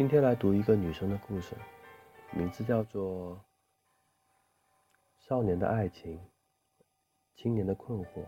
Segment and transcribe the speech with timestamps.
[0.00, 1.54] 今天来读一个女生的故事，
[2.30, 3.36] 名字叫做
[5.18, 6.18] 《少年的爱情》，
[7.34, 8.24] 青年的困惑，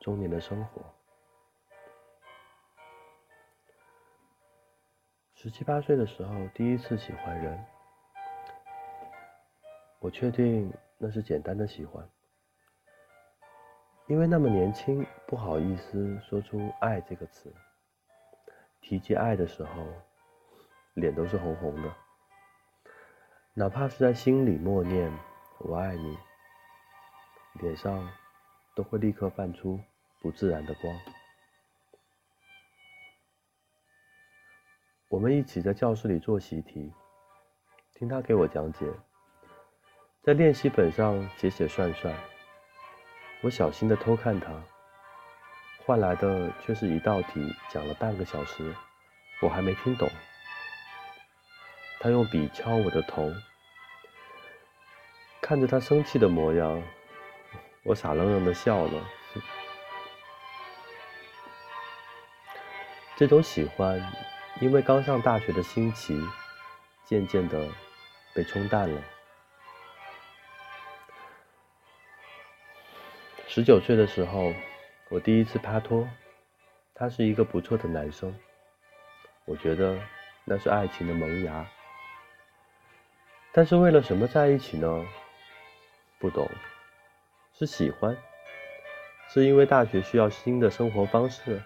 [0.00, 0.82] 中年的生活。
[5.32, 7.64] 十七八岁的时候，第一次喜欢人，
[10.00, 12.04] 我确定那是简单的喜欢，
[14.08, 17.54] 因为那么年轻，不好意思说出“爱”这个词。
[18.80, 19.86] 提及爱的时候。
[21.00, 21.94] 脸都是红红的，
[23.54, 25.12] 哪怕是在心里默念
[25.58, 26.18] “我爱你”，
[27.60, 28.10] 脸上
[28.74, 29.78] 都会立刻泛出
[30.20, 30.92] 不自然的光。
[35.08, 36.92] 我们一起在教室里做习题，
[37.94, 38.86] 听他给我讲解，
[40.22, 42.14] 在练习本上写写算算。
[43.42, 44.52] 我小心的偷看他，
[45.86, 48.74] 换来的却是一道题讲了半个小时，
[49.40, 50.10] 我还没听懂。
[52.00, 53.32] 他用笔敲我的头，
[55.40, 56.82] 看着他生气的模样，
[57.82, 59.04] 我傻愣愣的笑了。
[63.16, 64.00] 这种喜欢，
[64.60, 66.16] 因为刚上大学的新奇，
[67.04, 67.68] 渐渐的
[68.32, 69.02] 被冲淡了。
[73.48, 74.54] 十九岁的时候，
[75.08, 76.08] 我第一次拍拖，
[76.94, 78.32] 他是一个不错的男生，
[79.46, 79.98] 我觉得
[80.44, 81.68] 那是爱情的萌芽。
[83.52, 85.04] 但是为了什么在一起呢？
[86.20, 86.48] 不懂，
[87.58, 88.16] 是喜欢，
[89.28, 91.60] 是因为大学需要新的生活方式，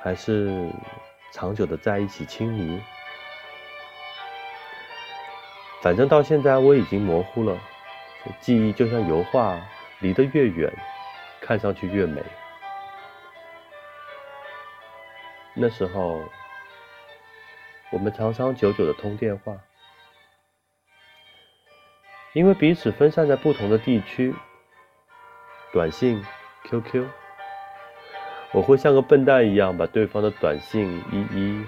[0.00, 0.70] 还是
[1.32, 2.80] 长久的在一起亲密？
[5.82, 7.58] 反正到现在我已经模糊了，
[8.40, 9.60] 记忆就像油画，
[10.00, 10.72] 离得越远，
[11.40, 12.22] 看上去越美。
[15.52, 16.22] 那时候。
[17.96, 19.56] 我们长长久久的通电话，
[22.34, 24.34] 因为彼此分散在不同的地区，
[25.72, 26.22] 短信、
[26.64, 27.06] QQ，
[28.52, 31.64] 我会像个笨蛋一样把对方的短信一一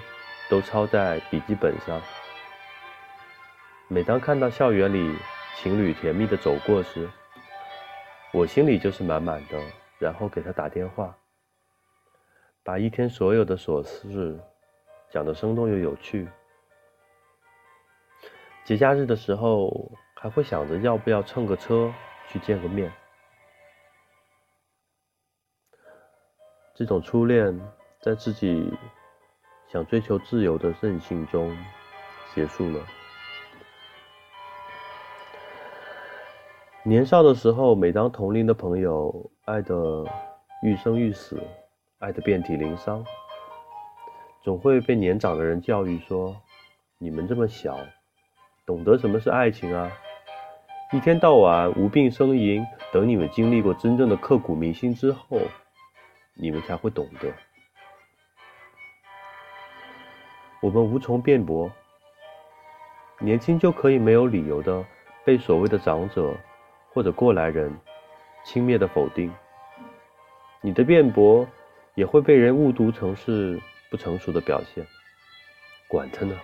[0.51, 1.99] 都抄在笔记本上。
[3.87, 5.17] 每当看到校园里
[5.55, 7.09] 情侣甜蜜的走过时，
[8.31, 9.59] 我心里就是满满的，
[9.97, 11.17] 然后给他打电话，
[12.63, 14.39] 把一天所有的琐事。
[15.09, 16.27] 讲的生动又有趣。
[18.63, 21.91] 节假日的时候，还会想着要不要蹭个车
[22.27, 22.91] 去见个面。
[26.75, 27.59] 这种初恋，
[27.99, 28.71] 在自己
[29.67, 31.57] 想追求自由的任性中
[32.35, 32.79] 结束了。
[36.83, 40.05] 年少的时候，每当同龄的朋友爱得
[40.63, 41.41] 欲生欲死，
[41.97, 43.03] 爱得遍体鳞伤。
[44.41, 46.37] 总会被年长的人教育说
[46.97, 47.77] ：“你们这么小，
[48.65, 49.91] 懂得什么是爱情啊？
[50.93, 55.41] 一天到晚无病呻吟，等你们经历过真正的刻骨铭心之后，
[56.35, 57.33] 你们才会懂得。”
[60.61, 61.69] 我们无从辩驳，
[63.19, 64.85] 年轻就可以没有理由的
[65.25, 66.33] 被所谓的长者
[66.93, 67.77] 或者过来人
[68.45, 69.33] 轻蔑的否定，
[70.61, 71.45] 你的辩驳
[71.93, 73.59] 也会被人误读成是。
[73.89, 74.85] 不成熟的表现，
[75.87, 76.35] 管他呢，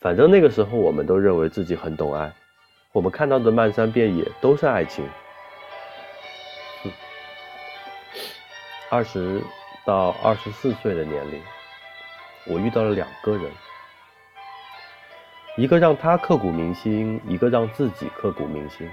[0.00, 2.32] 反正那个时候我们都认为自己很懂爱，
[2.92, 5.08] 我们看到的漫山遍野都是爱情。
[8.90, 9.42] 二十
[9.86, 11.42] 到二十四岁的年龄，
[12.46, 13.50] 我遇到了两个人，
[15.56, 18.88] 一个让他刻骨铭心，一个让自己刻骨铭心。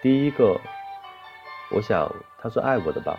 [0.00, 0.58] 第一个，
[1.70, 3.18] 我想他是爱我的吧。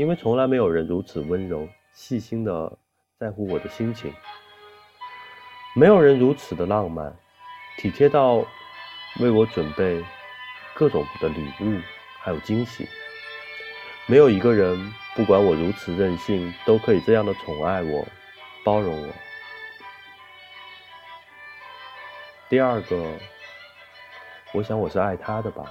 [0.00, 2.72] 因为从来没有人如此温柔、细心的
[3.18, 4.10] 在乎我的心情，
[5.76, 7.14] 没有人如此的浪漫、
[7.76, 8.36] 体贴到
[9.20, 10.02] 为我准备
[10.72, 11.78] 各种的礼物
[12.18, 12.88] 还有惊喜，
[14.06, 18.02] 没有一个人不管我如此任性，都可以这样的宠爱我、
[18.64, 19.12] 包容我。
[22.48, 23.18] 第二个，
[24.54, 25.70] 我想我是爱他的吧。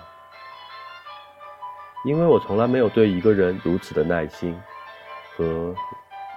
[2.06, 4.57] 因为我从来没有对一个人如此的耐心
[5.36, 5.75] 和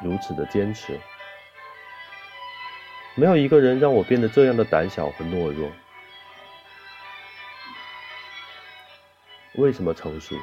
[0.03, 1.01] 如此的坚持，
[3.15, 5.71] 没有一个人让我变得这样的胆小和懦弱。
[9.55, 10.37] 为什么成熟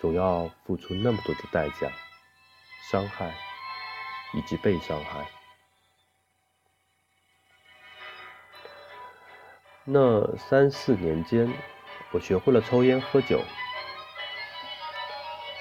[0.00, 1.92] 总要付出那么多的代价、
[2.90, 3.34] 伤害
[4.32, 5.28] 以及被伤害？
[9.84, 11.52] 那三四年间。
[12.10, 13.38] 我学会了抽烟喝酒，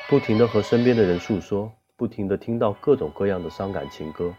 [0.09, 4.33] 不停的和身边的人诉说，不停的听到各种各样的伤感情歌，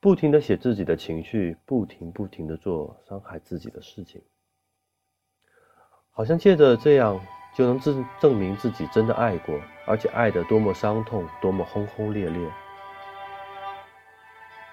[0.00, 4.20] 不停的写自己的情绪，不停不停的做伤害自己的事情，
[6.10, 7.24] 好像借着这样
[7.54, 12.50] 就能证证明自己真的爱过，而且爱的多么伤痛，多么轰轰烈烈。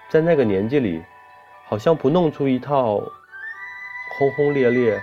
[0.08, 1.04] 在那个年纪里，
[1.66, 2.98] 好像不弄出一套
[4.18, 5.00] 轰轰烈烈、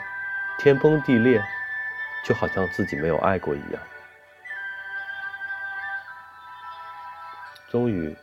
[0.60, 1.42] 天崩地裂，
[2.26, 3.82] 就好像自己没有爱过一样。
[7.72, 8.14] 终于，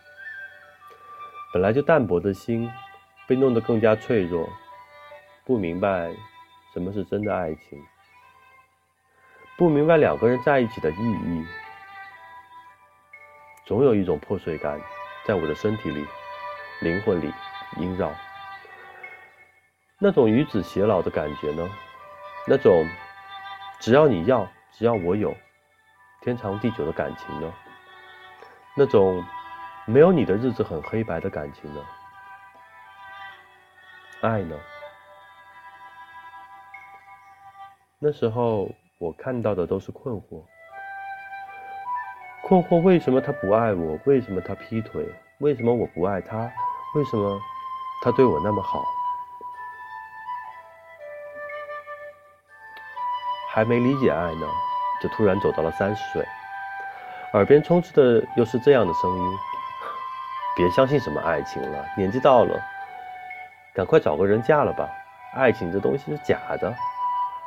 [1.54, 2.70] 本来就淡薄的心，
[3.26, 4.46] 被弄得更加脆弱，
[5.46, 6.12] 不明白
[6.74, 7.82] 什么是真的爱情，
[9.56, 11.46] 不明白两个人在一起的意义，
[13.64, 14.78] 总有一种破碎感
[15.24, 16.06] 在我的身体里、
[16.82, 17.32] 灵魂里
[17.78, 18.12] 萦绕，
[19.98, 21.66] 那种与子偕老的感觉呢？
[22.46, 22.86] 那种
[23.80, 25.34] 只要你要，只要我有，
[26.20, 27.50] 天长地久的感情呢？
[28.76, 29.24] 那种。
[29.88, 31.80] 没有你的日子很黑白的感情呢？
[34.20, 34.54] 爱呢？
[37.98, 40.44] 那时候我看到的都是困惑，
[42.42, 43.98] 困惑为什么他不爱我？
[44.04, 45.02] 为什么他劈腿？
[45.38, 46.36] 为什么我不爱他？
[46.94, 47.40] 为什么
[48.04, 48.84] 他对我那么好？
[53.48, 54.46] 还没理解爱呢，
[55.02, 56.22] 就突然走到了三十岁，
[57.32, 59.38] 耳边充斥的又是这样的声音。
[60.58, 62.60] 别相信什么爱情了，年纪到了，
[63.72, 64.88] 赶快找个人嫁了吧。
[65.32, 66.74] 爱情这东西是假的，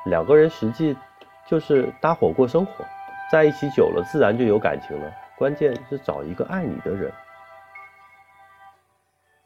[0.05, 0.97] 两个人实际
[1.45, 2.85] 就是搭伙过生活，
[3.29, 5.11] 在一起久了自然就有感情了。
[5.35, 7.11] 关键是找一个爱你的人，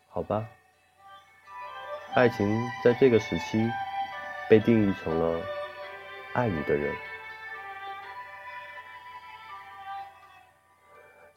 [0.09, 0.45] 好吧？
[2.13, 2.47] 爱情
[2.83, 3.67] 在这个时期
[4.47, 5.39] 被定义成了
[6.33, 6.93] 爱你的人。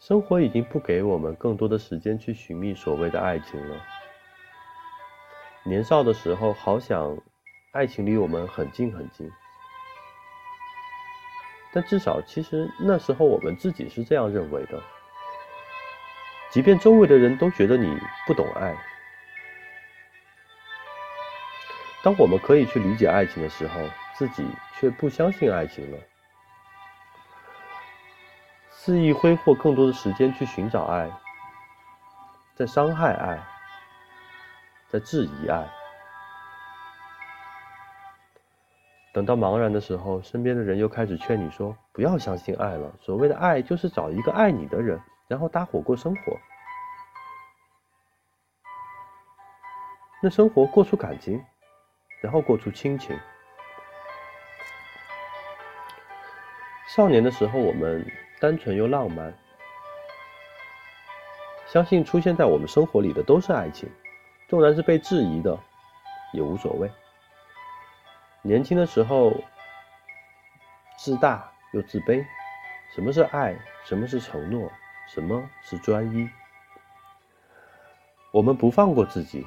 [0.08, 3.76] 生活已经不给我们更多的时间去寻觅所谓的爱情了。
[5.64, 7.14] 年少的时候，好想
[7.72, 9.30] 爱情离我们很近很近，
[11.74, 14.82] 但至少其实那时候我们自己是这样认为的。
[16.48, 17.94] 即便周围的人都觉得你
[18.26, 18.74] 不懂爱，
[22.02, 23.78] 当我们可以去理解爱情的时候，
[24.14, 24.42] 自己
[24.80, 25.98] 却不相信爱情了。
[28.88, 31.10] 肆意挥霍更多的时间去寻找爱，
[32.54, 33.38] 在伤害爱，
[34.88, 35.68] 在质疑爱。
[39.12, 46.38] 等到茫然的时候，身边的人又开始劝你说：“不要相信爱了，所谓的爱就是找一个爱你的人，然后搭伙过生活。
[50.22, 51.44] 那生活过出感情，
[52.22, 53.14] 然后过出亲情。”
[56.88, 58.02] 少年的时候，我们。
[58.40, 59.34] 单纯又浪漫，
[61.66, 63.90] 相信出现在我们生活里的都是爱情，
[64.46, 65.58] 纵然是被质疑的，
[66.32, 66.88] 也无所谓。
[68.42, 69.32] 年轻的时候，
[70.96, 72.24] 自大又自卑，
[72.94, 73.56] 什么是爱？
[73.84, 74.70] 什么是承诺？
[75.12, 76.28] 什么是专一？
[78.30, 79.44] 我们不放过自己，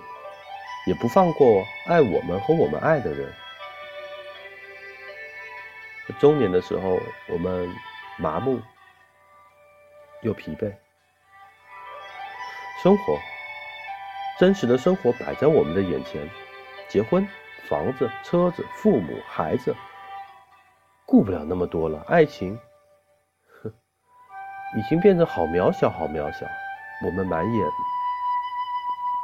[0.85, 3.31] 也不放过爱我们和我们爱的人。
[6.19, 6.99] 中年的时候，
[7.29, 7.73] 我们
[8.17, 8.59] 麻木。
[10.21, 10.71] 又疲惫，
[12.84, 13.17] 生活，
[14.39, 16.29] 真实的生活摆在我们的眼前，
[16.88, 17.27] 结婚、
[17.67, 19.75] 房子、车子、父母、孩子，
[21.07, 22.05] 顾不了那么多了。
[22.07, 22.60] 爱情，
[23.63, 23.74] 哼，
[24.77, 26.45] 已经变成好渺小，好渺小。
[27.03, 27.67] 我们满眼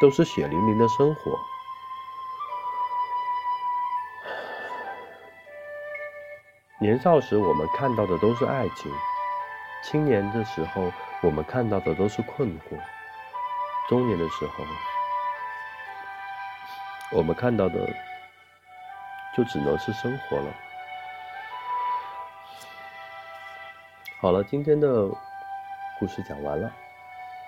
[0.02, 1.40] 都是血淋淋的生活。
[6.82, 8.92] 年少时，我们看到的都是爱情。
[9.84, 10.92] 青年的时候，
[11.22, 12.78] 我们看到的都是困惑；
[13.88, 14.66] 中年的时候，
[17.12, 17.88] 我们看到的
[19.36, 20.54] 就只能是生活了。
[24.20, 25.08] 好了，今天的
[26.00, 26.72] 故事讲完了。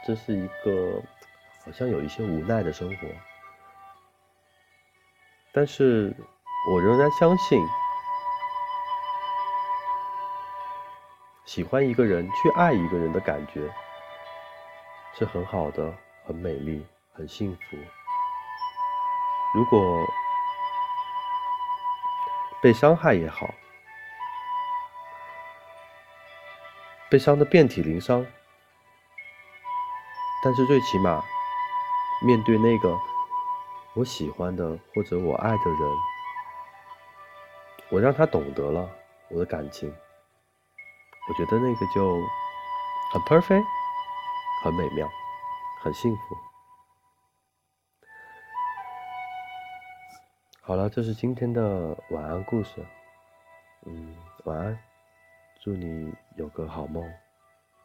[0.06, 1.02] 这是一个
[1.66, 3.08] 好像有一些无奈的生活，
[5.52, 6.16] 但是
[6.72, 7.62] 我仍然相信。
[11.50, 13.68] 喜欢一个人，去爱一个人的感觉
[15.18, 15.92] 是很好的，
[16.24, 17.78] 很美丽，很幸福。
[19.56, 20.06] 如果
[22.62, 23.52] 被伤害也好，
[27.10, 28.24] 被伤的遍体鳞伤，
[30.44, 31.20] 但是最起码
[32.24, 32.96] 面对那个
[33.96, 35.98] 我喜欢的或者我爱的人，
[37.90, 38.88] 我让他懂得了
[39.30, 39.92] 我的感情。
[41.30, 42.20] 我觉得那个就
[43.14, 43.64] 很 perfect，
[44.64, 45.08] 很美妙，
[45.80, 46.36] 很幸福。
[50.62, 52.84] 好了，这是今天的晚安故事。
[53.86, 54.80] 嗯，晚安，
[55.62, 57.08] 祝你有个好梦。